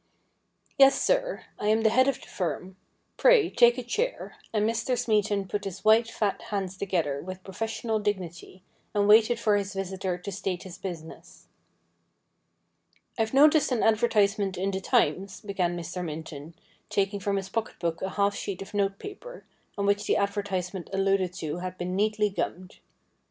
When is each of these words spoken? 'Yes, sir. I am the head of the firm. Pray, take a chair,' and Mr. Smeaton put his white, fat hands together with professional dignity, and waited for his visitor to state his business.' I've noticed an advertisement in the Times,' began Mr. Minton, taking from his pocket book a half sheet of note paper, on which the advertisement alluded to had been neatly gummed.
'Yes, 0.79 0.99
sir. 0.99 1.43
I 1.59 1.67
am 1.67 1.81
the 1.83 1.91
head 1.91 2.07
of 2.07 2.19
the 2.19 2.27
firm. 2.27 2.75
Pray, 3.17 3.51
take 3.51 3.77
a 3.77 3.83
chair,' 3.83 4.35
and 4.51 4.67
Mr. 4.67 4.97
Smeaton 4.97 5.47
put 5.47 5.63
his 5.63 5.85
white, 5.85 6.07
fat 6.09 6.41
hands 6.49 6.75
together 6.75 7.21
with 7.21 7.43
professional 7.43 7.99
dignity, 7.99 8.63
and 8.95 9.07
waited 9.07 9.39
for 9.39 9.55
his 9.57 9.75
visitor 9.75 10.17
to 10.17 10.31
state 10.31 10.63
his 10.63 10.79
business.' 10.79 11.49
I've 13.19 13.31
noticed 13.35 13.71
an 13.71 13.83
advertisement 13.83 14.57
in 14.57 14.71
the 14.71 14.81
Times,' 14.81 15.41
began 15.41 15.77
Mr. 15.77 16.03
Minton, 16.03 16.55
taking 16.89 17.19
from 17.19 17.35
his 17.35 17.49
pocket 17.49 17.77
book 17.79 18.01
a 18.01 18.09
half 18.09 18.33
sheet 18.33 18.63
of 18.63 18.73
note 18.73 18.97
paper, 18.97 19.45
on 19.77 19.85
which 19.85 20.05
the 20.07 20.17
advertisement 20.17 20.89
alluded 20.91 21.31
to 21.33 21.57
had 21.57 21.77
been 21.77 21.95
neatly 21.95 22.31
gummed. 22.31 22.79